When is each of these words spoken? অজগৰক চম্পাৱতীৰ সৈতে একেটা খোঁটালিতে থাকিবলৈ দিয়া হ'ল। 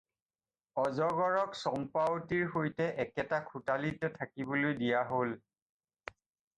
অজগৰক 0.83 1.53
চম্পাৱতীৰ 1.59 2.49
সৈতে 2.57 2.89
একেটা 3.05 3.41
খোঁটালিতে 3.53 4.13
থাকিবলৈ 4.19 4.77
দিয়া 4.85 5.09
হ'ল। 5.15 5.41